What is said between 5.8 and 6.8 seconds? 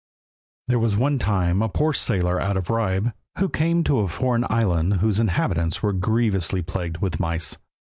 were grievously